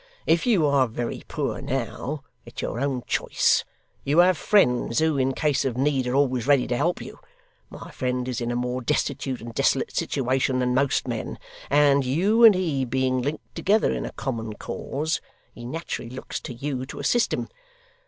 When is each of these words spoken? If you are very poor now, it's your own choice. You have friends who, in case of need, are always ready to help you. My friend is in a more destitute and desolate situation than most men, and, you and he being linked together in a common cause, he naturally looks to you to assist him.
If 0.25 0.47
you 0.47 0.65
are 0.65 0.87
very 0.87 1.21
poor 1.27 1.61
now, 1.61 2.23
it's 2.43 2.63
your 2.63 2.79
own 2.79 3.03
choice. 3.05 3.63
You 4.03 4.17
have 4.17 4.35
friends 4.35 4.97
who, 4.97 5.19
in 5.19 5.33
case 5.33 5.63
of 5.63 5.77
need, 5.77 6.07
are 6.07 6.15
always 6.15 6.47
ready 6.47 6.65
to 6.69 6.75
help 6.75 7.03
you. 7.03 7.19
My 7.69 7.91
friend 7.91 8.27
is 8.27 8.41
in 8.41 8.49
a 8.51 8.55
more 8.55 8.81
destitute 8.81 9.41
and 9.41 9.53
desolate 9.53 9.95
situation 9.95 10.57
than 10.57 10.73
most 10.73 11.07
men, 11.07 11.37
and, 11.69 12.03
you 12.03 12.43
and 12.43 12.55
he 12.55 12.83
being 12.83 13.21
linked 13.21 13.53
together 13.53 13.93
in 13.93 14.07
a 14.07 14.11
common 14.13 14.53
cause, 14.53 15.21
he 15.53 15.65
naturally 15.65 16.09
looks 16.09 16.39
to 16.39 16.53
you 16.55 16.83
to 16.87 16.97
assist 16.97 17.31
him. 17.31 17.47